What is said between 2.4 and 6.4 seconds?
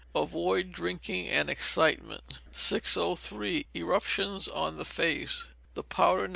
603. Eruptions on the Face. The powder, No.